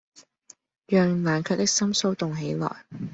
[0.87, 2.85] 讓冷卻的心騷動起來